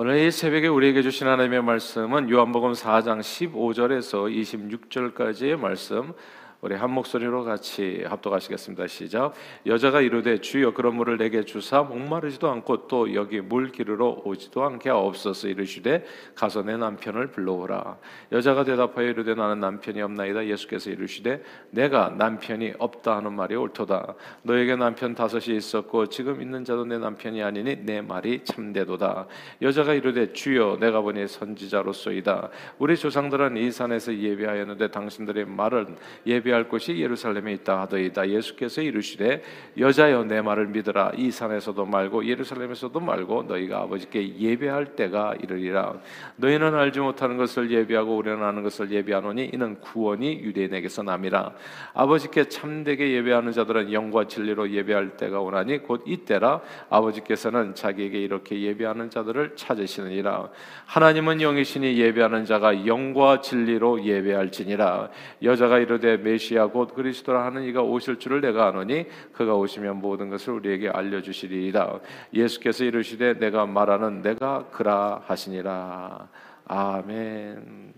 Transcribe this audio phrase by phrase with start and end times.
[0.00, 6.12] 오늘 이 새벽에 우리에게 주신 하나님의 말씀은 요한복음 4장 15절에서 26절까지의 말씀
[6.60, 8.88] 우리 한 목소리로 같이 합독하시겠습니다.
[8.88, 9.32] 시작.
[9.64, 14.90] 여자가 이르되 주여 그런 물을 내게 주사 목마르지도 않고 또 여기 물 기르러 오지도 않게
[14.90, 17.98] 하옵소서 이르시되 가서 내 남편을 불러오라.
[18.32, 20.46] 여자가 대답하여 이르되 나는 남편이 없나이다.
[20.46, 24.14] 예수께서 이르시되 내가 남편이 없다 하는 말이 옳도다.
[24.42, 29.28] 너에게 남편 다섯이 있었고 지금 있는 자도 내 남편이 아니니 내 말이 참되도다.
[29.62, 32.48] 여자가 이르되 주여 내가 보니 선지자로소이다.
[32.80, 38.28] 우리 조상들은 이 산에서 예배하였는데 당신들의 말은 예배 예배할 곳이 예루살렘에 있다 하더이다.
[38.28, 39.42] 예수께서 이르시되
[39.78, 41.12] 여자여 내 말을 믿으라.
[41.16, 45.94] 이 산에서도 말고 예루살렘에서도 말고 너희가 아버지께 예배할 때가 이르리라.
[46.36, 51.52] 너희는 알지 못하는 것을 예배하고 우리는 아는 것을 예배하노니 이는 구원이 유대인에게서 남이라.
[51.94, 56.60] 아버지께 참되게 예배하는 자들은 영과 진리로 예배할 때가 오나니 곧 이때라.
[56.88, 60.48] 아버지께서는 자기에게 이렇게 예배하는 자들을 찾으시느니라.
[60.86, 65.10] 하나님은 영이시니 예배하는 자가 영과 진리로 예배할지니라.
[65.42, 70.54] 여자가 이르되 메시아 곧 그리스도라 하는 이가 오실 줄을 내가 아노니 그가 오시면 모든 것을
[70.54, 71.98] 우리에게 알려 주시리이다.
[72.32, 76.28] 예수께서 이르시되 내가 말하는 내가 그라 하시니라.
[76.66, 77.94] 아멘.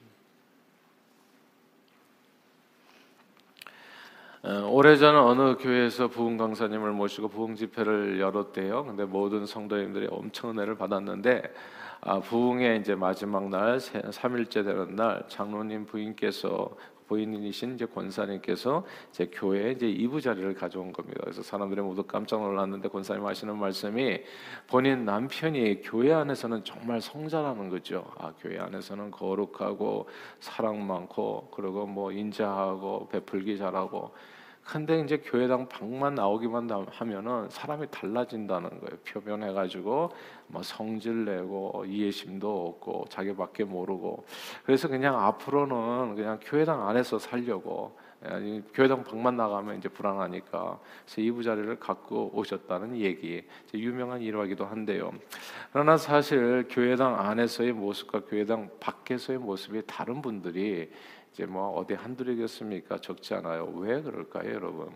[4.42, 8.84] 어, 오래전 어느 교회에서 부흥 강사님을 모시고 부흥 집회를 열었대요.
[8.84, 11.42] 근데 모든 성도님들이 엄청 은혜를 받았는데
[12.02, 16.70] 아, 부흥의 이제 마지막 날 3일째 되는 날 장로님 부인께서
[17.10, 21.18] 보인이신 이제 권사님께서 제 교회에 이제 이부 자리를 가져온 겁니다.
[21.24, 24.20] 그래서 사람들이 모두 깜짝 놀랐는데 권사님 하시는 말씀이
[24.68, 28.04] 본인 남편이 교회 안에서는 정말 성자라는 거죠.
[28.16, 30.08] 아 교회 안에서는 거룩하고
[30.38, 34.12] 사랑 많고 그리고 뭐 인자하고 베풀기 잘하고
[34.64, 38.98] 근데 이제 교회당 방만 나오기만 하면은 사람이 달라진다는 거예요.
[39.04, 40.10] 표변해가지고
[40.46, 44.24] 뭐 성질 내고 이해심도 없고 자기밖에 모르고
[44.64, 51.42] 그래서 그냥 앞으로는 그냥 교회당 안에서 살려고 예, 교회당 방만 나가면 이제 불안하니까 그래서 이부
[51.42, 53.42] 자리를 갖고 오셨다는 얘기
[53.72, 55.10] 유명한 일화기도 한데요.
[55.72, 60.90] 그러나 사실 교회당 안에서의 모습과 교회당 밖에서의 모습이 다른 분들이
[61.32, 62.98] 이제 뭐 어디 한둘이겠습니까?
[62.98, 63.66] 적지 않아요.
[63.76, 64.90] 왜 그럴까요, 여러분?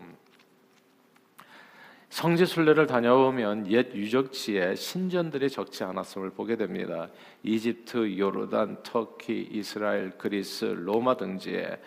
[2.09, 7.09] 성지 순례를 다녀오면 옛 유적지에 신전들이 적지 않았음을 보게 됩니다.
[7.43, 11.77] 이집트, 요르단, 터키, 이스라엘, 그리스, 로마 등지에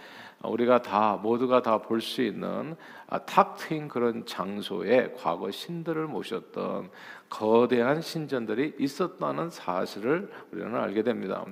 [0.43, 2.77] 우리가 다 모두가 다 볼 수 있는
[3.09, 6.91] 아, 탁 트인 그런 장소에 과거 신들을 모셨던
[7.31, 11.45] 거대한 신전들이 있었다는 사실을 우리는 알게 됩니다.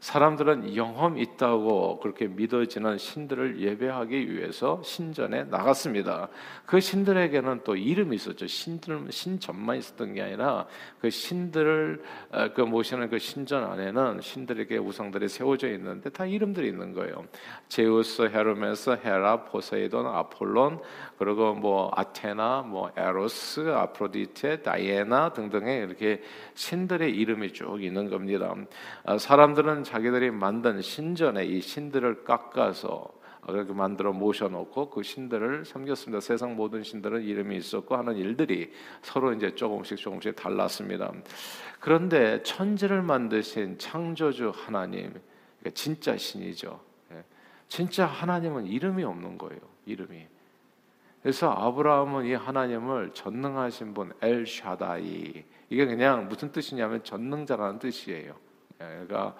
[0.00, 6.28] 사람들은 영험 있다고 그렇게 믿어지는 신들을 예배하기 위해서 신전에 나갔습니다.
[6.66, 8.46] 그 신들에게는 또 이름이 있었죠.
[8.46, 10.66] 신들 신전만 있었던 게 아니라
[11.00, 16.92] 그 신들을 어, 그 모시는 그 신전 안에는 신들에게 우상들이 세워져 있는데 다 이름들이 있는
[16.92, 17.24] 거예요.
[17.68, 20.80] 제우스, 헤르메스, 헤라, 포세이돈, 아폴론,
[21.18, 26.22] 그리고 뭐 아테나, 뭐 에로스, 아프로디테, 다이애나 등등의 이렇게
[26.54, 28.54] 신들의 이름이 쭉 있는 겁니다.
[29.04, 33.10] 아, 사람들은 자기들이 만든 신전에 이 신들을 깎아서
[33.40, 36.20] 그렇게 만들어 모셔놓고 그 신들을 섬겼습니다.
[36.20, 41.10] 세상 모든 신들은 이름이 있었고 하는 일들이 서로 이제 조금씩 조금씩 달랐습니다.
[41.80, 45.04] 그런데 천지를 만드신 창조주 하나님,
[45.60, 46.78] 그러니까 진짜 신이죠.
[47.12, 47.24] 예.
[47.68, 49.60] 진짜 하나님은 이름이 없는 거예요.
[49.86, 50.26] 이름이.
[51.22, 58.34] 그래서 아브라함은 이 하나님을 전능하신 분 엘샤다이 이게 그냥 무슨 뜻이냐면 전능자라는 뜻이에요.
[58.82, 59.34] 예, 그러니까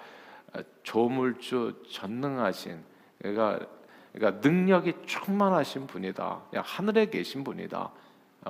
[0.82, 2.82] 조물주 전능하신
[3.18, 3.66] 그러니까
[4.12, 6.42] 그러니까 능력이 충만하신 분이다.
[6.56, 7.90] 하늘에 계신 분이다.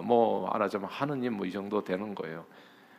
[0.03, 2.45] 뭐 말하자면 하느님 뭐 이 정도 되는 거예요.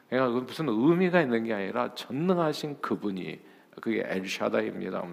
[0.09, 3.39] 그러니까 무슨 의미가 있는 게 아니라 전능하신 그분이
[3.79, 5.03] 그게 엘샤다입니다.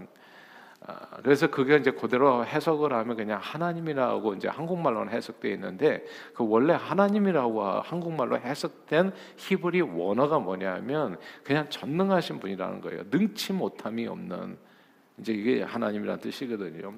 [0.84, 6.04] 아, 그래서 그게 이제 그대로 해석을 하면 그냥 하나님이라고 이제 한국말로는 해석되어 있는데
[6.34, 13.03] 그 원래 하나님이라고 한국말로 해석된 히브리 원어가 뭐냐면 그냥 전능하신 분이라는 거예요.
[13.11, 14.58] 능치 못함이 없는
[15.19, 16.95] 이제 이게 하나님이라는 뜻이거든요.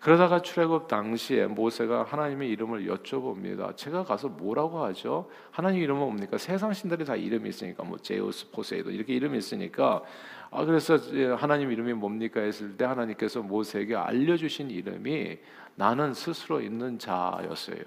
[0.00, 3.76] 그러다가 출애굽 당시에 모세가 하나님의 이름을 여쭤봅니다.
[3.76, 5.28] 제가 가서 뭐라고 하죠?
[5.50, 6.38] 하나님 이름은 뭡니까?
[6.38, 10.02] 세상 신들이 다 이름이 있으니까 뭐 제우스, 포세이돈 이렇게 이름이 있으니까
[10.50, 10.96] 아 그래서
[11.36, 15.38] 하나님 이름이 뭡니까 했을 때 하나님께서 모세에게 알려주신 이름이
[15.74, 17.82] 나는 스스로 있는 자였어요.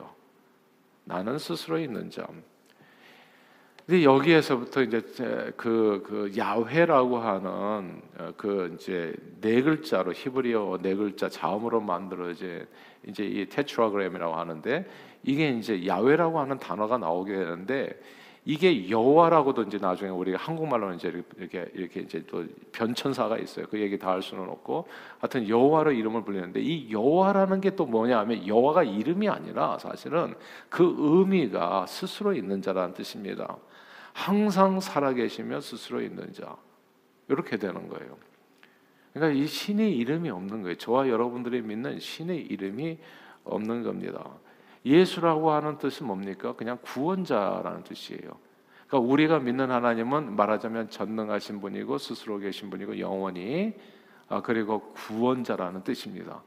[1.06, 2.28] 나는 스스로 있는 자.
[3.86, 5.02] 근데 여기에서부터 이제
[5.58, 12.66] 그, 그 야훼라고 하는 어, 그 이제 네 글자로 히브리어 네 글자 자음으로 만들어진
[13.06, 14.90] 이제 이 테트라그램이라고 하는데
[15.24, 18.00] 이게 이제 야훼라고 하는 단어가 나오게 되는데
[18.46, 22.44] 이게 여호와라고도 이제 나중에 우리가 한국말로는 이제 이렇게 이렇게 이제 또
[22.74, 23.66] 변천사가 있어요.
[23.70, 24.86] 그 얘기 다 할 수는 없고,
[25.20, 30.36] 하여튼 여호와로 이름을 불리는데 이 여호와라는 게 또 뭐냐하면 여호와가 이름이 아니라 사실은
[30.70, 33.58] 그 의미가 스스로 있는 자라는 뜻입니다.
[34.14, 36.56] 항상 살아계시며 스스로 있는 자
[37.28, 38.18] 이렇게 되는 거예요.
[39.14, 40.76] 그러니까 이 신의 이름이 없는 거예요.
[40.78, 43.00] 저와 여러분들이 믿는 신의 이름이
[43.44, 44.24] 없는 겁니다.
[44.86, 46.54] 예수라고 하는 뜻은 뭡니까?
[46.56, 48.38] 그냥 구원자라는 뜻이에요.
[48.88, 53.74] 그러니까 우리가 믿는 하나님은 말하자면 전능하신 분이고 스스로 계신 분이고 영원히
[54.30, 56.42] 아, 그리고 구원자라는 뜻입니다.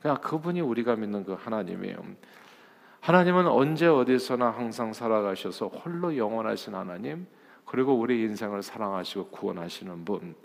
[0.00, 1.96] 그냥 그분이 우리가 믿는 그 하나님이에요.
[3.02, 7.26] 하나님은 언제 어디서나 항상 살아가셔서 홀로 영원하신 하나님
[7.64, 10.36] 그리고 우리 인생을 사랑하시고 구원하시는 분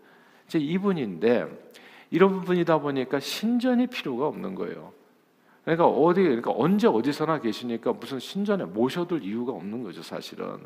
[0.48, 1.76] 이제 이분인데
[2.10, 4.92] 이런 분이다 보니까 신전이 필요가 없는 거예요.
[5.66, 10.58] 그러니까 어디 그러니까 언제 어디서나 계시니까 무슨 신전에 모셔둘 이유가 없는 거죠, 사실은.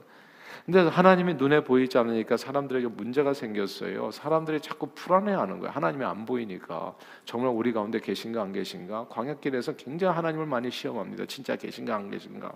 [0.66, 4.12] 근데 하나님이 눈에 보이지 않으니까 사람들에게 문제가 생겼어요.
[4.12, 5.72] 사람들이 자꾸 불안해하는 거예요.
[5.72, 6.96] 하나님이 안 보이니까
[7.26, 9.08] 정말 우리 가운데 계신가 안 계신가?
[9.10, 11.26] 광역길에서 굉장히 하나님을 많이 시험합니다.
[11.26, 12.52] 진짜 계신가 안 계신가?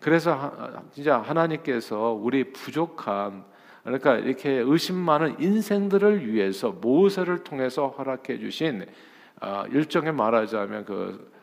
[0.00, 0.52] 그래서
[0.92, 3.44] 진짜 하나님께서 우리 부족한
[3.84, 8.86] 그러니까 이렇게 의심 많은 인생들을 위해서 모세를 통해서 허락해 주신
[9.40, 11.34] 아, 일종의 말하자면 그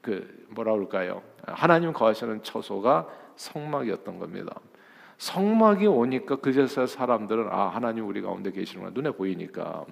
[0.00, 1.22] 그 뭐라 그럴까요?
[1.46, 4.54] 하나님 거하시는 처소가 성막이었던 겁니다.
[5.20, 9.84] 성막이 오니까 그제서 사람들은 아 하나님 우리 가운데 계시는구나 눈에 보이니까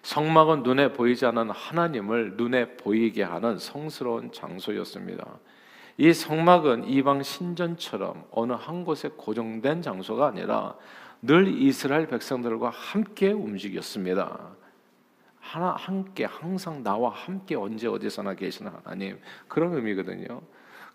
[0.00, 5.26] 성막은 눈에 보이지 않는 하나님을 눈에 보이게 하는 성스러운 장소였습니다.
[5.98, 10.74] 이 성막은 이방 신전처럼 어느 한 곳에 고정된 장소가 아니라
[11.20, 14.56] 늘 이스라엘 백성들과 함께 움직였습니다.
[15.38, 20.40] 하나 함께 항상 나와 함께 언제 어디서나 계시는 하나님 그런 의미거든요.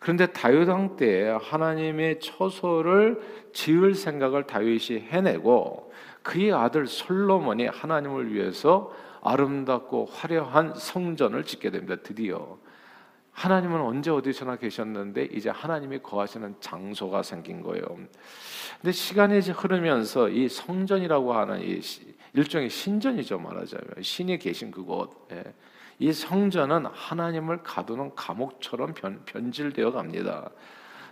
[0.01, 3.21] 그런데 다윗 왕 때 하나님의 처소를
[3.53, 5.93] 지을 생각을 다윗이 해내고
[6.23, 11.97] 그의 아들 솔로몬이 하나님을 위해서 아름답고 화려한 성전을 짓게 됩니다.
[12.01, 12.57] 드디어
[13.33, 17.85] 하나님은 언제 어디서나 계셨는데 이제 하나님이 거하시는 장소가 생긴 거예요.
[18.81, 21.79] 근데 시간이 흐르면서 이 성전이라고 하는 이
[22.33, 25.11] 일종의 신전이죠 말하자면 신이 계신 그곳.
[26.01, 26.05] 예.
[26.05, 30.49] 이 성전은 하나님을 가두는 감옥처럼 변, 변질되어 갑니다.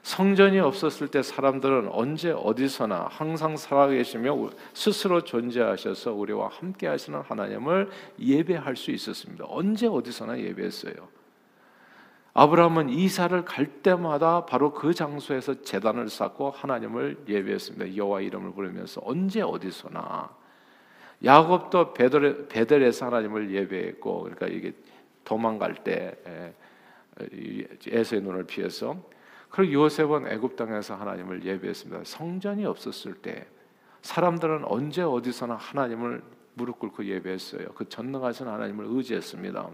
[0.02, 8.76] 성전이 없었을 때 사람들은 언제 어디서나 항상 살아계시며 스스로 존재하셔서 우리와 함께 하시는 하나님을 예배할
[8.76, 9.46] 수 있었습니다.
[9.48, 10.94] 언제 어디서나 예배했어요.
[12.34, 17.98] 아브라함은 이사를 갈 때마다 바로 그 장소에서 제단을 쌓고 하나님을 예배했습니다.
[17.98, 20.30] 여호와 이름을 부르면서 언제 어디서나
[21.24, 24.74] 야곱도 베델, 베델에서 하나님을 예배했고 그러니까 이게
[25.26, 26.16] 도망갈 때
[27.88, 28.98] 에서의 눈을 피해서
[29.50, 32.04] 그리고 요셉은 애굽 땅에서 하나님을 예배했습니다.
[32.06, 33.48] 성전이 없었을 때
[34.02, 36.22] 사람들은 언제 어디서나 하나님을
[36.54, 37.70] 무릎 꿇고 예배했어요.
[37.76, 39.70] 그 전능하신 하나님을 의지했습니다.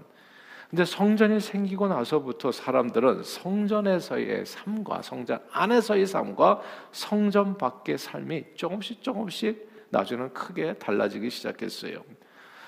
[0.69, 9.74] 근데 성전이 생기고 나서부터 사람들은 성전에서의 삶과 성전 안에서의 삶과 성전 밖의 삶이 조금씩 조금씩
[9.95, 11.99] 나중에는 크게 달라지기 시작했어요.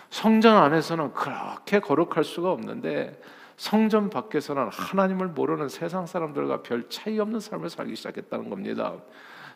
[0.09, 3.19] 성전 안에서는 그렇게 거룩할 수가 없는데
[3.57, 8.93] 성전 밖에서는 하나님을 모르는 세상 사람들과 별 차이 없는 삶을 살기 시작했다는 겁니다.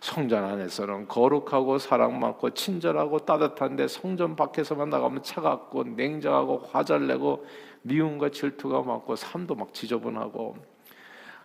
[0.01, 7.45] 성전 안에서는 거룩하고 사랑 많고 친절하고 따뜻한데 성전 밖에서만 나가면 차갑고 냉정하고 화잘 내고
[7.83, 10.57] 미움과 질투가 많고 삶도 막 지저분하고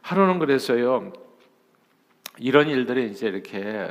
[0.00, 1.12] 하루는 그래서요
[2.38, 3.90] 이런 일들이 이제 이렇게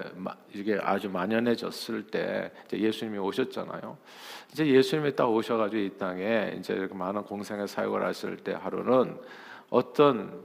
[0.53, 3.97] 이게 아주 만연해졌을 때 예수님이 오셨잖아요.
[4.51, 9.17] 이제 예수님이 딱 오셔가지고 이 땅에 이제 이렇게 많은 공생의 사역을 하실 때 하루는
[9.69, 10.43] 어떤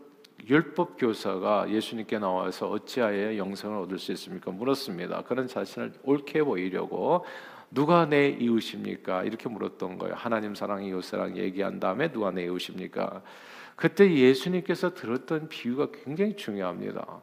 [0.48, 4.50] 율법 교사가 예수님께 나와서 어찌하여 영생을 얻을 수 있습니까?
[4.50, 5.22] 물었습니다.
[5.24, 7.24] 그런 자신을 옳게 보이려고
[7.70, 9.24] 누가 내 이웃입니까?
[9.24, 10.14] 이렇게 물었던 거예요.
[10.16, 13.22] 하나님 사랑, 이웃 사랑 얘기한 다음에 누가 내 이웃입니까?
[13.76, 17.20] 그때 예수님께서 들었던 비유가 굉장히 중요합니다.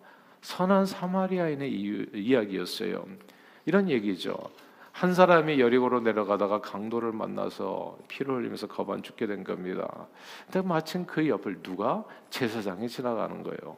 [0.48, 1.70] 선한 사마리아인의
[2.14, 3.06] 이야기였어요.
[3.66, 4.38] 이런 얘기죠.
[4.94, 10.08] 한 사람이 여리고로 내려가다가 강도를 만나서 피를 흘리면서 거반 죽게 된 겁니다.
[10.46, 13.76] 근데 마침 그 옆을 누가 제사장이 지나가는 거예요.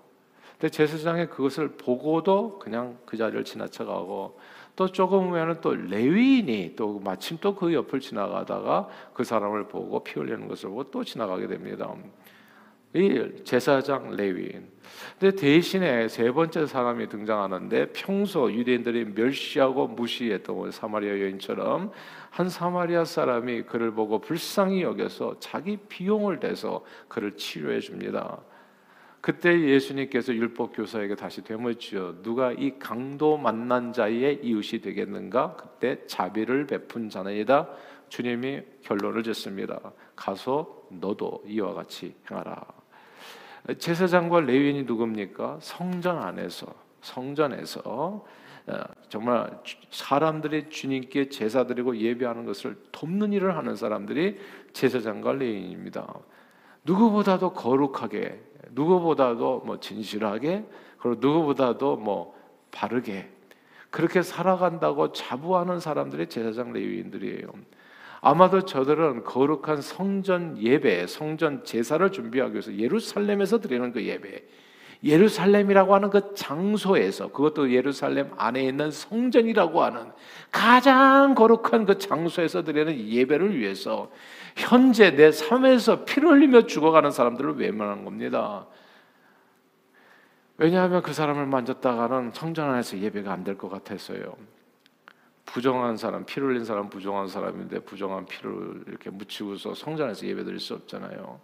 [0.52, 4.40] 근데 제사장이 그것을 보고도 그냥 그 자리를 지나쳐가고
[4.76, 10.20] 또 조금 후에는 또 레위인이 또 마침 또 그 옆을 지나가다가 그 사람을 보고 피
[10.20, 11.92] 흘리는 것을 보고 또 지나가게 됩니다.
[12.94, 14.68] 이 제사장 레위인.
[15.20, 21.92] 근데 대신에 세 번째 사람이 등장하는데 평소 유대인들이 멸시하고 무시했던 사마리아 여인처럼
[22.32, 28.40] 한 사마리아 사람이 그를 보고 불쌍히 여겨서 자기 비용을 대서 그를 치료해 줍니다.
[29.22, 32.22] 그때 예수님께서 율법 교사에게 다시 되묻지요.
[32.24, 35.58] 누가 이 강도 만난 자의 이웃이 되겠는가?
[35.58, 37.68] 그때 자비를 베푼 자는이다.
[38.08, 39.80] 주님이 결론을 짓습니다.
[40.16, 42.79] 가서 너도 이와 같이 행하라.
[43.78, 45.60] 제사장과 레위인이 누굽니까?
[45.62, 46.68] 성전 안에서
[47.02, 48.26] 성전에서
[48.68, 49.60] 어, 정말
[49.90, 54.38] 사람들이 주님께 제사 드리고 예배하는 것을 돕는 일을 하는 사람들이
[54.74, 56.14] 제사장과 레위인입니다.
[56.84, 58.40] 누구보다도 거룩하게,
[58.72, 60.66] 누구보다도 뭐 진실하게,
[61.00, 62.38] 그리고 누구보다도 뭐
[62.72, 63.30] 바르게
[63.90, 67.48] 그렇게 살아간다고 자부하는 사람들이 제사장 레위인들이에요.
[68.22, 74.44] 아마도 저들은 거룩한 성전 예배, 성전 제사를 준비하기 위해서 예루살렘에서 드리는 그 예배,
[75.04, 80.12] 예루살렘이라고 하는 그 장소에서 그것도 예루살렘 안에 있는 성전이라고 하는
[80.52, 84.12] 가장 거룩한 그 장소에서 드리는 예배를 위해서
[84.58, 88.68] 현재 내 삶에서 피를 흘리며 죽어가는 사람들을 외면하는 겁니다.
[90.58, 94.36] 왜냐하면 그 사람을 만졌다가는 성전 안에서 예배가 안 될 것 같아서요.
[95.52, 101.40] 부정한 사람, 피를 흘린 사람 부정한 사람인데 부정한 피를 이렇게 묻히고서 성전에서 예배드릴 수 없잖아요.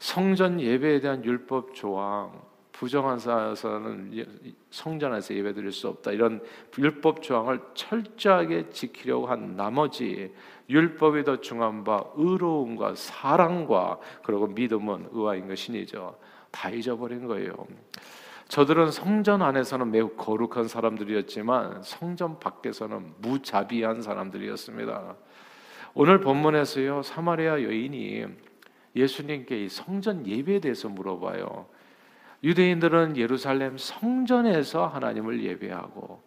[0.00, 2.32] 성전 예배에 대한 율법 조항,
[2.72, 4.26] 부정한 사람은
[4.70, 6.10] 성전에서 예배드릴 수 없다.
[6.10, 6.42] 이런
[6.76, 10.34] 율법 조항을 철저하게 지키려고 한 나머지
[10.68, 16.18] 율법이 더 중요한 바 의로움과 사랑과 그리고 믿음은 의와인 것이니죠.
[16.50, 17.54] 다 잊어버린 거예요.
[18.48, 25.16] 저들은 성전 안에서는 매우 거룩한 사람들이었지만 성전 밖에서는 무자비한 사람들이었습니다.
[25.94, 28.26] 오늘 본문에서요 사마리아 여인이
[28.96, 31.66] 예수님께 이 성전 예배에 대해서 물어봐요.
[32.42, 36.22] 유대인들은 예루살렘 성전에서 하나님을 예배하고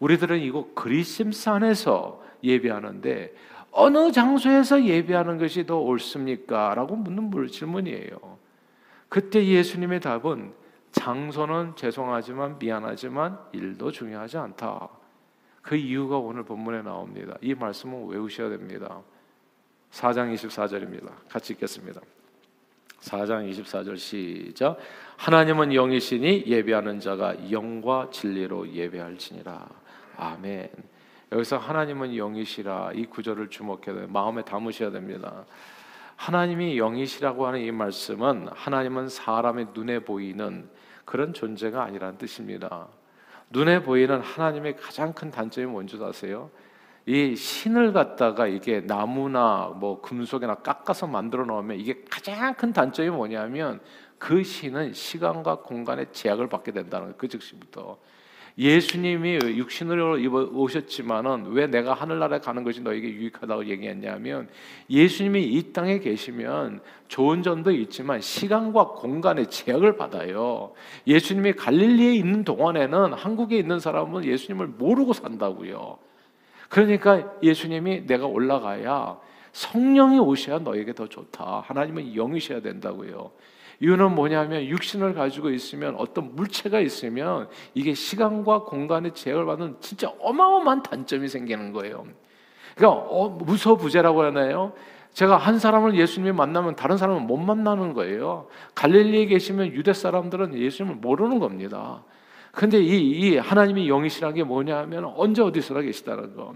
[0.00, 3.34] 우리들은 이곳 그리심 산에서 예배하는데
[3.70, 6.74] 어느 장소에서 예배하는 것이 더 옳습니까?
[6.74, 8.38] 라고 묻는 질문이에요.
[9.08, 10.52] 그때 예수님의 답은
[10.92, 14.88] 장소는 죄송하지만 미안하지만 일도 중요하지 않다.
[15.62, 17.36] 그 이유가 오늘 본문에 나옵니다.
[17.40, 19.00] 이 말씀은 외우셔야 됩니다.
[19.90, 21.10] 4장 24절입니다.
[21.28, 22.00] 같이 읽겠습니다.
[23.00, 24.78] 4장 24절 시작.
[25.16, 29.68] 하나님은 영이시니 예배하는 자가 영과 진리로 예배할지니라.
[30.16, 30.70] 아멘.
[31.32, 35.44] 여기서 하나님은 영이시라 이 구절을 주목해야 돼 마음에 담으셔야 됩니다.
[36.16, 40.68] 하나님이 영이시라고 하는 이 말씀은 하나님은 사람의 눈에 보이는
[41.04, 42.88] 그런 존재가 아니라는 뜻입니다.
[43.50, 46.50] 눈에 보이는 하나님의 가장 큰 단점이 뭔지 아세요?
[47.04, 53.80] 이 신을 갖다가 이게 나무나 뭐 금속이나 깎아서 만들어 놓으면 이게 가장 큰 단점이 뭐냐면
[54.18, 57.98] 그 신은 시간과 공간의 제약을 받게 된다는 그 즉시부터
[58.58, 60.18] 예수님이 육신으로
[60.52, 64.48] 오셨지만은 왜 내가 하늘나라에 가는 것이 너에게 유익하다고 얘기했냐면
[64.90, 70.72] 예수님이 이 땅에 계시면 좋은 점도 있지만 시간과 공간의 제약을 받아요.
[71.06, 75.98] 예수님이 갈릴리에 있는 동안에는 한국에 있는 사람은 예수님을 모르고 산다고요.
[76.68, 79.18] 그러니까 예수님이 내가 올라가야
[79.52, 81.64] 성령이 오셔야 너에게 더 좋다.
[81.66, 83.30] 하나님은 영이셔야 된다고요.
[83.82, 90.84] 이유는 뭐냐면 육신을 가지고 있으면 어떤 물체가 있으면 이게 시간과 공간의 제약을 받는 진짜 어마어마한
[90.84, 92.04] 단점이 생기는 거예요.
[92.76, 94.72] 그러니까 어, 무소부재라고 하나요?
[95.14, 98.46] 제가 한 사람을 예수님이 만나면 다른 사람은 못 만나는 거예요.
[98.76, 102.04] 갈릴리에 계시면 유대 사람들은 예수님을 모르는 겁니다.
[102.52, 106.54] 근데 이, 이 하나님이 영이시라는 게 뭐냐면 언제 어디서나 계시다는 거.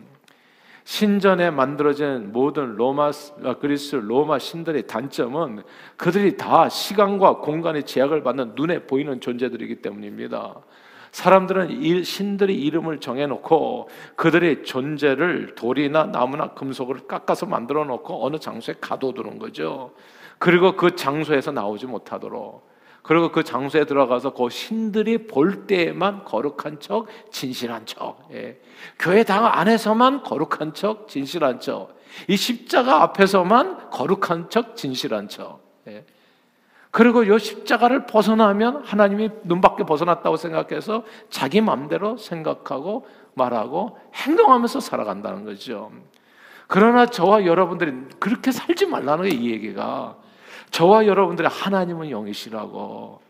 [0.86, 3.10] 신전에 만들어진 모든 로마
[3.42, 5.64] 아, 그리스 로마 신들의 단점은
[5.96, 10.60] 그들이 다 시간과 공간의 제약을 받는 눈에 보이는 존재들이기 때문입니다.
[11.10, 19.40] 사람들은 신들의 이름을 정해놓고 그들의 존재를 돌이나 나무나 금속을 깎아서 만들어 놓고 어느 장소에 가둬두는
[19.40, 19.92] 거죠.
[20.38, 22.75] 그리고 그 장소에서 나오지 못하도록.
[23.06, 28.28] 그리고 그 장소에 들어가서 그 신들이 볼 때에만 거룩한 척, 진실한 척.
[28.32, 28.60] 예.
[28.98, 31.96] 교회 당 안에서만 거룩한 척, 진실한 척.
[32.26, 35.60] 이 십자가 앞에서만 거룩한 척, 진실한 척.
[35.86, 36.04] 예.
[36.90, 45.92] 그리고 이 십자가를 벗어나면 하나님이 눈밖에 벗어났다고 생각해서 자기 마음대로 생각하고 말하고 행동하면서 살아간다는 거죠.
[46.66, 50.16] 그러나 저와 여러분들이 그렇게 살지 말라는 게 이 얘기가
[50.70, 53.26] 저와 여러분들의 하나님은 영이시라고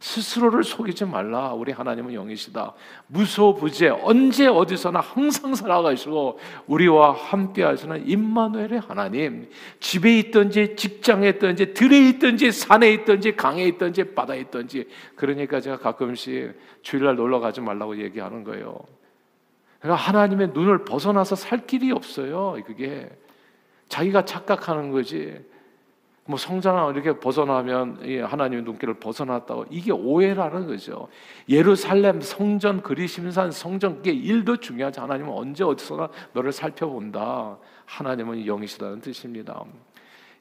[0.00, 1.52] 스스로를 속이지 말라.
[1.52, 2.72] 우리 하나님은 영이시다.
[3.08, 9.50] 무소부재 언제 어디서나 항상 살아가시고 우리와 함께 하시는 임마누엘의 하나님.
[9.78, 16.58] 집에 있든지 직장에 있든지 들에 있든지 산에 있든지 강에 있든지 바다에 있든지 그러니까 제가 가끔씩
[16.80, 18.78] 주일날 놀러 가지 말라고 얘기하는 거예요.
[19.80, 22.56] 그러니까 하나님의 눈을 벗어나서 살 길이 없어요.
[22.66, 23.06] 그게
[23.88, 25.38] 자기가 착각하는 거지.
[26.30, 31.08] 뭐 성전을 이렇게 벗어나면 하나님의 눈길을 벗어났다고 이게 오해라는 거죠.
[31.48, 37.58] 예루살렘 성전 그리심산 성전께 일도 중요하지 하나님은 언제 어디서나 너를 살펴본다.
[37.84, 39.64] 하나님은 영이시다는 뜻입니다.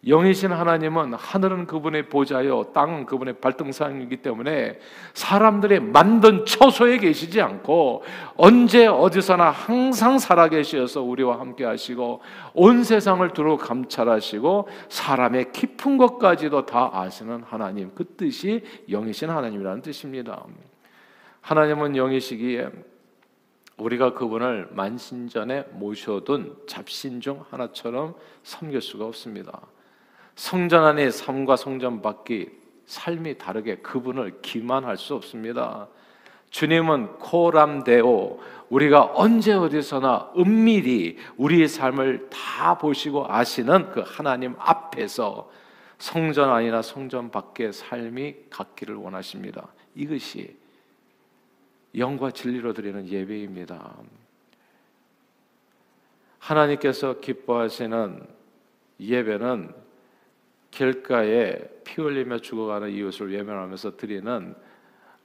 [0.08, 4.80] 영이신 하나님은 하늘은 그분의 보좌요, 땅은 그분의 발등상이기 때문에
[5.14, 8.04] 사람들이 만든 처소에 계시지 않고
[8.38, 12.22] 언제 어디서나 항상 살아계셔서 우리와 함께 하시고
[12.54, 20.46] 온 세상을 두루 감찰하시고 사람의 깊은 것까지도 다 아시는 하나님, 그 뜻이 영이신 하나님이라는 뜻입니다.
[21.42, 22.70] 하나님은 영이시기에
[23.76, 29.62] 우리가 그분을 만신전에 모셔둔 잡신 중 하나처럼 섬길 수가 없습니다.
[30.40, 32.48] 성전 안의 삶과 성전 밖이
[32.86, 35.90] 삶이 다르게 그분을 기만할 수 없습니다.
[36.50, 45.52] 주님은 코람데오 우리가 언제 어디서나 은밀히 우리의 삶을 다 보시고 아시는 그 하나님 앞에서
[45.98, 49.68] 성전 안이나 성전 밖의 삶이 갖기를 원하십니다.
[49.94, 50.56] 이것이
[51.98, 53.94] 영과 진리로 드리는 예배입니다.
[56.40, 58.26] 하나님께서 기뻐하시는
[59.02, 59.89] 예배는
[60.72, 64.56] 길가에 피 흘리며 죽어가는 이웃을 외면하면서 드리는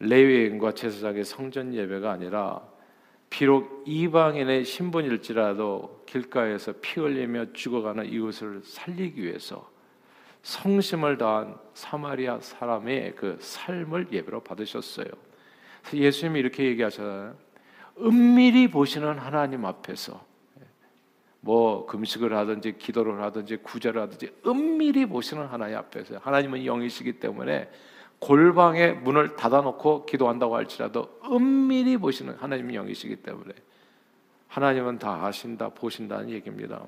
[0.00, 2.62] 레위인과 제사장의 성전 예배가 아니라
[3.30, 9.68] 비록 이방인의 신분일지라도 길가에서 피 흘리며 죽어가는 이웃을 살리기 위해서
[10.42, 15.06] 성심을 다한 사마리아 사람의 그 삶을 예배로 받으셨어요.
[15.92, 17.34] 예수님이 이렇게 얘기하잖아요.
[17.98, 20.24] 은밀히 보시는 하나님 앞에서
[21.44, 27.70] 뭐 금식을 하든지 기도를 하든지 구제를 하든지 은밀히 보시는 하나님 앞에서 하나님은 영이시기 때문에
[28.18, 33.52] 골방에 문을 닫아놓고 기도한다고 할지라도 은밀히 보시는 하나님은 영이시기 때문에
[34.48, 36.82] 하나님은 다 아신다 보신다는 얘기입니다.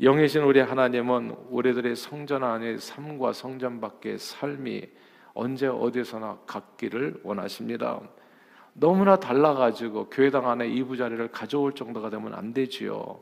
[0.00, 4.88] 영이신 우리 하나님은 우리들의 성전 안의 삶과 성전 밖의 삶이
[5.34, 8.00] 언제 어디서나 갖기를 원하십니다.
[8.72, 13.20] 너무나 달라가지고 교회당 안에 이부자리를 가져올 정도가 되면 안 되지요.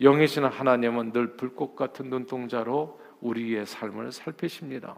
[0.00, 4.96] 영이신 하나님은 늘 불꽃 같은 눈동자로 우리의 삶을 살피십니다.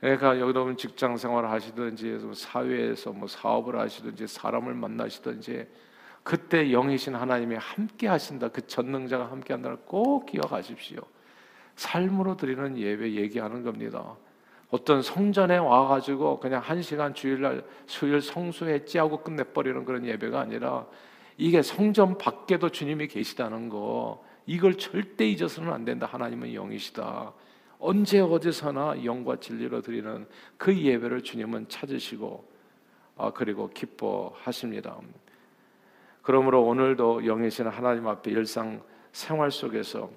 [0.00, 5.66] 그러니까 여러분 직장 생활 하시든지 사회에서 뭐 사업을 하시든지 사람을 만나시든지
[6.22, 8.48] 그때 영이신 하나님이 함께 하신다.
[8.48, 11.00] 그 전능자가 함께 한다를 꼭 기억하십시오.
[11.76, 14.16] 삶으로 드리는 예배 얘기하는 겁니다.
[14.70, 20.86] 어떤 성전에 와가지고 그냥 한 시간 주일날 수일 성수했지 하고 끝내버리는 그런 예배가 아니라
[21.36, 26.06] 이게 성전 밖에도 주님이 계시다는 거 이걸 절대 잊어서는 안 된다.
[26.06, 27.32] 하나님은 영이시다.
[27.78, 32.52] 언제 어디서나 영과 진리로 드리는 그 예배를 주님은 찾으시고
[33.16, 34.96] 아, 그리고 기뻐하십니다.
[36.22, 40.10] 그러므로 오늘도 영이신 하나님 앞에 일상 생활 속에서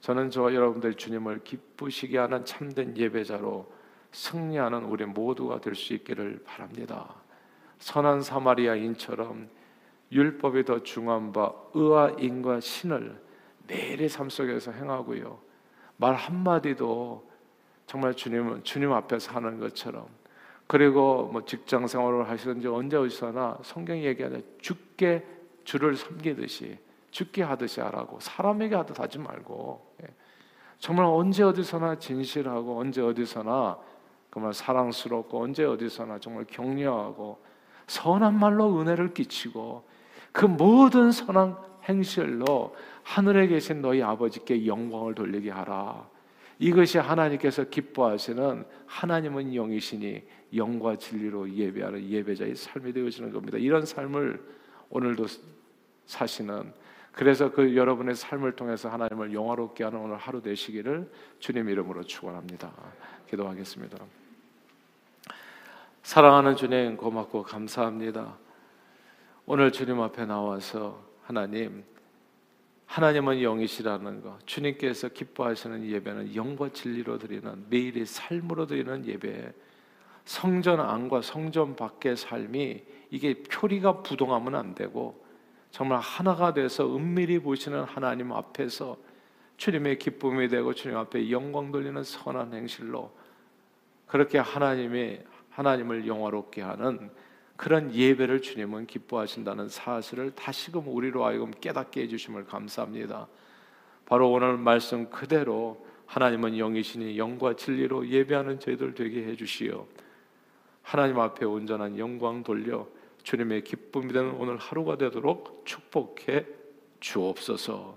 [0.00, 3.70] 저는 저 여러분들 주님을 기쁘시게 하는 참된 예배자로
[4.12, 7.14] 승리하는 우리 모두가 될 수 있기를 바랍니다.
[7.78, 9.48] 선한 사마리아인처럼
[10.12, 13.20] 율법이 더 중요한 바 의와 인과 신을
[13.66, 15.38] 매일의 삶 속에서 행하고요.
[15.96, 17.30] 말 한마디도
[17.86, 20.06] 정말 주님 주님 앞에서 하는 것처럼
[20.66, 25.24] 그리고 뭐 직장 생활을 하시든지 언제 어디서나 성경이 얘기하는 죽게
[25.64, 26.78] 주를 섬기듯이
[27.10, 30.08] 죽게 하듯이 하라고 사람에게 하듯 하지 말고 예.
[30.78, 33.78] 정말 언제 어디서나 진실하고 언제 어디서나
[34.32, 37.38] 정말 사랑스럽고 언제 어디서나 정말 격려하고
[37.86, 39.84] 선한 말로 은혜를 끼치고
[40.32, 41.56] 그 모든 선한
[41.88, 46.08] 행실로 하늘에 계신 너희 아버지께 영광을 돌리게 하라.
[46.58, 50.22] 이것이 하나님께서 기뻐하시는 하나님은 영이시니
[50.54, 53.58] 영과 진리로 예배하는 예배자의 삶이 되어지는 겁니다.
[53.58, 54.40] 이런 삶을
[54.88, 55.26] 오늘도
[56.06, 56.72] 사시는
[57.12, 62.72] 그래서 그 여러분의 삶을 통해서 하나님을 영화롭게 하는 오늘 하루 되시기를 주님 이름으로 축원합니다.
[63.28, 64.23] 기도하겠습니다.
[66.04, 68.36] 사랑하는 주님 고맙고 감사합니다.
[69.46, 71.82] 오늘 주님 앞에 나와서 하나님
[72.84, 79.50] 하나님은 영이시라는 것, 주님께서 기뻐하시는 예배는 영과 진리로 드리는 매일의 삶으로 드리는 예배,
[80.26, 85.24] 성전 안과 성전 밖의 삶이 이게 표리가 부동하면 안 되고
[85.70, 88.98] 정말 하나가 돼서 은밀히 보시는 하나님 앞에서
[89.56, 93.10] 주님의 기쁨이 되고 주님 앞에 영광 돌리는 선한 행실로
[94.06, 97.10] 그렇게 하나님의 하나님을 영화롭게 하는
[97.56, 103.28] 그런 예배를 주님은 기뻐하신다는 사실을 다시금 우리로 하여금 깨닫게 해주심을 감사합니다.
[104.06, 109.86] 바로 오늘 말씀 그대로 하나님은 영이시니 영과 진리로 예배하는 저희들 되게 해주시어
[110.82, 112.86] 하나님 앞에 온전한 영광 돌려
[113.22, 116.44] 주님의 기쁨이 되는 오늘 하루가 되도록 축복해
[117.00, 117.96] 주옵소서.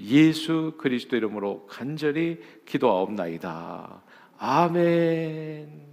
[0.00, 4.02] 예수 그리스도 이름으로 간절히 기도하옵나이다.
[4.38, 5.87] 아멘.